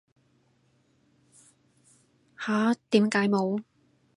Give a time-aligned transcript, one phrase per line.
[2.35, 2.73] 吓？
[2.89, 3.61] 點解冇